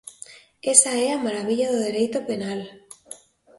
Esa 0.73 0.91
é 1.07 1.07
a 1.11 1.23
marabilla 1.25 1.71
do 1.73 1.83
dereito 1.87 2.17
penal. 2.29 2.61